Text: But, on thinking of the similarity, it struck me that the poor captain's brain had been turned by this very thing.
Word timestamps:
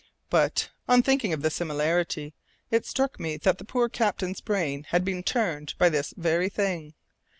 But, 0.31 0.71
on 0.89 1.03
thinking 1.03 1.31
of 1.31 1.43
the 1.43 1.51
similarity, 1.51 2.33
it 2.71 2.87
struck 2.87 3.19
me 3.19 3.37
that 3.37 3.59
the 3.59 3.63
poor 3.63 3.87
captain's 3.87 4.41
brain 4.41 4.83
had 4.89 5.05
been 5.05 5.21
turned 5.21 5.75
by 5.77 5.89
this 5.89 6.11
very 6.17 6.49
thing. 6.49 6.95